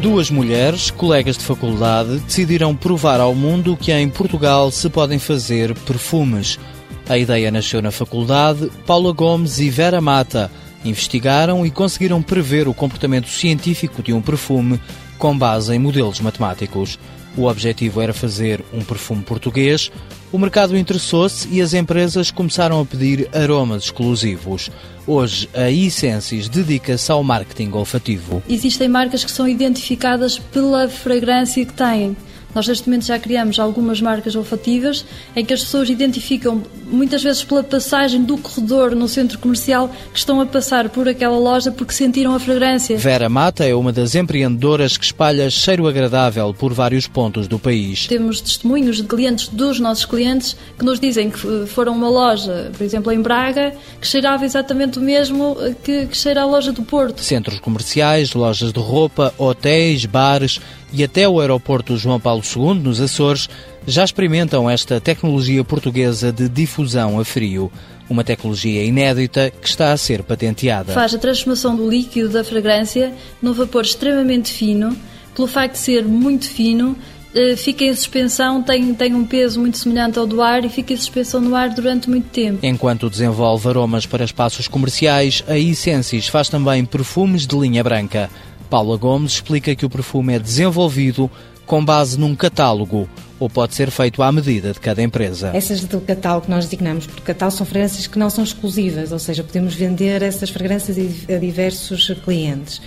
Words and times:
Duas 0.00 0.30
mulheres, 0.30 0.90
colegas 0.90 1.36
de 1.36 1.44
faculdade, 1.44 2.20
decidiram 2.20 2.74
provar 2.74 3.20
ao 3.20 3.34
mundo 3.34 3.76
que 3.76 3.92
em 3.92 4.08
Portugal 4.08 4.70
se 4.70 4.88
podem 4.88 5.18
fazer 5.18 5.74
perfumes. 5.80 6.58
A 7.06 7.18
ideia 7.18 7.50
nasceu 7.50 7.82
na 7.82 7.90
faculdade. 7.90 8.70
Paula 8.86 9.12
Gomes 9.12 9.58
e 9.58 9.68
Vera 9.68 10.00
Mata 10.00 10.50
investigaram 10.86 11.66
e 11.66 11.70
conseguiram 11.70 12.22
prever 12.22 12.66
o 12.66 12.72
comportamento 12.72 13.28
científico 13.28 14.02
de 14.02 14.14
um 14.14 14.22
perfume 14.22 14.80
com 15.18 15.36
base 15.36 15.74
em 15.74 15.78
modelos 15.78 16.18
matemáticos. 16.20 16.98
O 17.36 17.46
objetivo 17.46 18.00
era 18.00 18.12
fazer 18.12 18.64
um 18.72 18.82
perfume 18.82 19.22
português. 19.22 19.90
O 20.32 20.38
mercado 20.38 20.76
interessou-se 20.76 21.48
e 21.48 21.60
as 21.60 21.74
empresas 21.74 22.30
começaram 22.30 22.80
a 22.80 22.84
pedir 22.84 23.28
aromas 23.34 23.84
exclusivos. 23.84 24.70
Hoje, 25.06 25.48
a 25.54 25.70
Essensis 25.70 26.48
dedica-se 26.48 27.10
ao 27.10 27.22
marketing 27.22 27.70
olfativo. 27.72 28.42
Existem 28.48 28.88
marcas 28.88 29.24
que 29.24 29.30
são 29.30 29.48
identificadas 29.48 30.38
pela 30.38 30.88
fragrância 30.88 31.64
que 31.64 31.72
têm. 31.72 32.16
Nós, 32.54 32.66
neste 32.66 32.88
momento, 32.88 33.06
já 33.06 33.18
criamos 33.18 33.58
algumas 33.58 34.00
marcas 34.00 34.34
olfativas 34.34 35.04
em 35.36 35.44
que 35.44 35.52
as 35.52 35.60
pessoas 35.60 35.88
identificam, 35.88 36.62
muitas 36.86 37.22
vezes 37.22 37.44
pela 37.44 37.62
passagem 37.62 38.22
do 38.22 38.36
corredor 38.36 38.94
no 38.94 39.08
centro 39.08 39.38
comercial, 39.38 39.90
que 40.12 40.18
estão 40.18 40.40
a 40.40 40.46
passar 40.46 40.88
por 40.88 41.08
aquela 41.08 41.38
loja 41.38 41.70
porque 41.70 41.92
sentiram 41.92 42.34
a 42.34 42.40
fragrância. 42.40 42.96
Vera 42.96 43.28
Mata 43.28 43.64
é 43.64 43.74
uma 43.74 43.92
das 43.92 44.14
empreendedoras 44.14 44.96
que 44.96 45.04
espalha 45.04 45.48
cheiro 45.50 45.86
agradável 45.86 46.52
por 46.52 46.72
vários 46.72 47.06
pontos 47.06 47.46
do 47.46 47.58
país. 47.58 48.06
Temos 48.06 48.40
testemunhos 48.40 48.96
de 48.96 49.04
clientes 49.04 49.48
dos 49.48 49.78
nossos 49.78 50.04
clientes 50.04 50.56
que 50.78 50.84
nos 50.84 50.98
dizem 50.98 51.30
que 51.30 51.66
foram 51.66 51.92
a 51.92 51.96
uma 51.96 52.08
loja, 52.08 52.70
por 52.76 52.82
exemplo, 52.84 53.12
em 53.12 53.20
Braga, 53.20 53.74
que 54.00 54.06
cheirava 54.06 54.44
exatamente 54.44 54.98
o 54.98 55.02
mesmo 55.02 55.56
que, 55.82 56.06
que 56.06 56.16
cheira 56.16 56.42
a 56.42 56.46
loja 56.46 56.72
do 56.72 56.82
Porto. 56.82 57.22
Centros 57.22 57.60
comerciais, 57.60 58.34
lojas 58.34 58.72
de 58.72 58.80
roupa, 58.80 59.32
hotéis, 59.38 60.04
bares 60.04 60.60
e 60.92 61.04
até 61.04 61.28
o 61.28 61.40
aeroporto 61.40 61.96
João 61.96 62.20
Paulo 62.20 62.42
II, 62.44 62.74
nos 62.74 63.00
Açores, 63.00 63.48
já 63.86 64.04
experimentam 64.04 64.68
esta 64.68 65.00
tecnologia 65.00 65.62
portuguesa 65.64 66.32
de 66.32 66.48
difusão 66.48 67.18
a 67.18 67.24
frio. 67.24 67.70
Uma 68.08 68.24
tecnologia 68.24 68.82
inédita 68.84 69.50
que 69.50 69.68
está 69.68 69.92
a 69.92 69.96
ser 69.96 70.22
patenteada. 70.22 70.92
Faz 70.92 71.14
a 71.14 71.18
transformação 71.18 71.76
do 71.76 71.88
líquido 71.88 72.28
da 72.28 72.42
fragrância 72.42 73.12
num 73.40 73.52
vapor 73.52 73.82
extremamente 73.82 74.52
fino. 74.52 74.96
Pelo 75.34 75.46
facto 75.46 75.74
de 75.74 75.78
ser 75.78 76.04
muito 76.04 76.50
fino, 76.50 76.96
eh, 77.32 77.54
fica 77.54 77.84
em 77.84 77.94
suspensão, 77.94 78.60
tem, 78.62 78.92
tem 78.94 79.14
um 79.14 79.24
peso 79.24 79.60
muito 79.60 79.78
semelhante 79.78 80.18
ao 80.18 80.26
do 80.26 80.42
ar 80.42 80.64
e 80.64 80.68
fica 80.68 80.92
em 80.92 80.96
suspensão 80.96 81.40
no 81.40 81.54
ar 81.54 81.70
durante 81.70 82.10
muito 82.10 82.28
tempo. 82.30 82.58
Enquanto 82.64 83.08
desenvolve 83.08 83.68
aromas 83.68 84.06
para 84.06 84.24
espaços 84.24 84.66
comerciais, 84.66 85.44
a 85.46 85.56
Essensis 85.56 86.26
faz 86.26 86.48
também 86.48 86.84
perfumes 86.84 87.46
de 87.46 87.56
linha 87.56 87.84
branca. 87.84 88.28
Paula 88.70 88.96
Gomes 88.96 89.32
explica 89.32 89.74
que 89.74 89.84
o 89.84 89.90
perfume 89.90 90.34
é 90.34 90.38
desenvolvido 90.38 91.28
com 91.66 91.84
base 91.84 92.18
num 92.18 92.36
catálogo 92.36 93.08
ou 93.38 93.50
pode 93.50 93.74
ser 93.74 93.90
feito 93.90 94.22
à 94.22 94.30
medida 94.30 94.72
de 94.72 94.78
cada 94.78 95.02
empresa. 95.02 95.50
Essas 95.54 95.80
do 95.82 96.00
catálogo 96.00 96.44
que 96.44 96.50
nós 96.50 96.66
designamos 96.66 97.06
por 97.06 97.20
catálogo 97.22 97.56
são 97.56 97.66
fragrâncias 97.66 98.06
que 98.06 98.18
não 98.18 98.30
são 98.30 98.44
exclusivas, 98.44 99.10
ou 99.12 99.18
seja, 99.18 99.42
podemos 99.42 99.74
vender 99.74 100.22
essas 100.22 100.50
fragrâncias 100.50 100.96
a 101.28 101.38
diversos 101.38 102.10
clientes. 102.24 102.80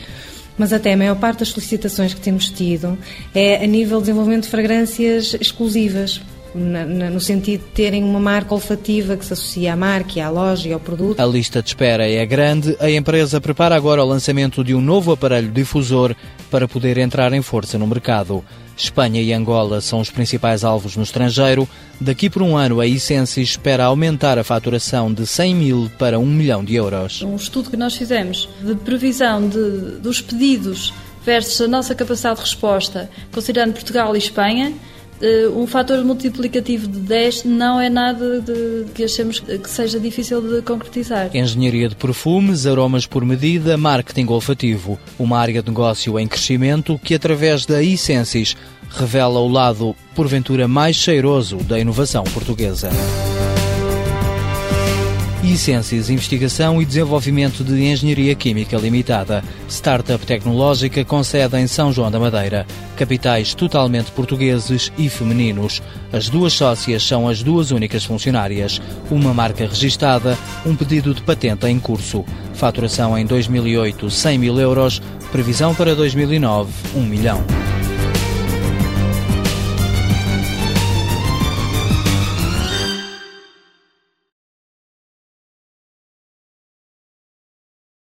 Mas 0.58 0.72
até 0.72 0.94
a 0.94 0.98
maior 0.98 1.16
parte 1.16 1.39
das 1.39 1.50
solicitações 1.50 2.14
que 2.14 2.22
temos 2.22 2.50
tido 2.50 2.98
é 3.34 3.64
a 3.64 3.67
nível 3.67 3.98
de 3.98 4.06
desenvolvimento 4.06 4.44
de 4.44 4.50
fragrâncias 4.50 5.34
exclusivas, 5.34 6.22
na, 6.56 6.86
na, 6.86 7.09
no 7.09 7.20
sentido 7.20 7.62
de 7.62 7.72
terem 7.72 8.04
uma 8.04 8.20
marca 8.20 8.54
olfativa 8.54 9.18
que 9.18 9.26
se 9.26 9.34
associa 9.34 9.73
à 9.73 9.76
marca, 9.76 10.23
à 10.23 10.30
loja 10.30 10.70
e 10.70 10.73
ao 10.73 10.80
produto. 10.80 11.20
A 11.20 11.26
lista 11.26 11.62
de 11.62 11.70
espera 11.70 12.10
é 12.10 12.26
grande. 12.26 12.76
A 12.80 12.90
empresa 12.90 13.42
prepara 13.42 13.76
agora 13.76 14.04
o 14.04 14.08
lançamento 14.08 14.64
de 14.64 14.73
um 14.76 14.82
novo 14.82 15.12
aparelho 15.12 15.52
difusor 15.52 16.16
para 16.50 16.68
poder 16.68 16.98
entrar 16.98 17.34
em 17.34 17.42
força 17.42 17.78
no 17.78 17.88
mercado. 17.88 18.44
Espanha 18.76 19.22
e 19.22 19.32
Angola 19.33 19.82
são 19.82 20.00
os 20.00 20.10
principais 20.10 20.64
alvos 20.64 20.95
no 20.95 21.04
estrangeiro. 21.04 21.67
Daqui 22.02 22.30
por 22.30 22.42
um 22.42 22.58
ano, 22.58 22.80
a 22.80 22.88
Essensis 22.88 23.50
espera 23.50 23.86
aumentar 23.86 24.38
a 24.39 24.44
faturação 24.44 25.14
de 25.14 25.27
100 25.27 25.56
mil 25.56 25.92
para 25.98 26.20
1 26.20 26.26
milhão 26.26 26.64
de 26.64 26.76
euros. 26.76 27.22
Um 27.22 27.36
estudo 27.36 27.70
que 27.70 27.77
nós 27.77 27.95
fizemos 27.95 28.50
de 28.61 28.76
previsão 28.76 29.48
de, 29.48 30.00
dos 30.00 30.22
pedidos 30.22 30.94
versus 31.23 31.61
a 31.61 31.67
nossa 31.67 31.95
capacidade 31.95 32.38
de 32.38 32.42
resposta, 32.42 33.10
considerando 33.32 33.73
Portugal 33.73 34.16
e 34.16 34.20
Espanha, 34.20 34.73
um 35.56 35.66
fator 35.66 36.04
multiplicativo 36.04 36.88
de 36.88 37.00
10 37.00 37.45
não 37.45 37.80
é 37.80 37.89
nada 37.89 38.42
de, 38.42 38.86
que 38.94 39.04
achemos 39.04 39.39
que 39.39 39.70
seja 39.70 40.00
difícil 40.00 40.42
de 40.42 40.61
concretizar. 40.61 41.30
Engenharia 41.36 41.88
de 41.88 41.95
perfumes, 41.95 42.67
aromas 42.67 43.06
por 43.06 43.23
medida, 43.26 43.78
marketing 43.78 44.28
olfativo. 44.28 45.00
Uma 45.17 45.39
área 45.39 45.62
de 45.62 45.70
negócio 45.70 46.20
em 46.20 46.28
crescimento 46.28 47.00
que, 47.04 47.16
através 47.16 47.66
da 47.66 47.82
Essensis, 47.82 48.56
revela 48.89 49.39
o 49.39 49.48
lado, 49.48 49.95
porventura, 50.16 50.67
mais 50.67 50.95
cheiroso 50.95 51.58
da 51.58 51.80
inovação 51.80 52.23
portuguesa. 52.26 52.89
Essências, 55.43 56.09
Investigação 56.09 56.81
e 56.81 56.86
Desenvolvimento 56.86 57.65
de 57.65 57.83
Engenharia 57.83 58.33
Química 58.33 58.77
Limitada. 58.77 59.43
Startup 59.67 60.26
tecnológica 60.26 61.04
com 61.04 61.21
sede 61.21 61.58
em 61.58 61.67
São 61.67 61.92
João 61.92 62.09
da 62.09 62.17
Madeira. 62.17 62.65
Capitais 62.95 63.53
totalmente 63.53 64.09
portugueses 64.11 64.92
e 64.98 65.09
femininos. 65.09 65.82
As 66.14 66.30
duas 66.30 66.53
sócias 66.53 67.03
são 67.03 67.27
as 67.27 67.43
duas 67.43 67.71
únicas 67.71 68.05
funcionárias. 68.05 68.82
Uma 69.11 69.33
marca 69.33 69.67
registada, 69.67 70.37
um 70.65 70.76
pedido 70.76 71.14
de 71.14 71.21
patente 71.21 71.67
em 71.67 71.77
curso. 71.77 72.23
Faturação 72.53 73.17
em 73.17 73.26
2008, 73.26 74.09
100 74.09 74.37
mil 74.37 74.58
euros. 74.58 75.02
Previsão 75.32 75.76
para 75.76 75.93
2009, 75.93 76.71
1 76.95 77.02
milhão. 77.02 77.63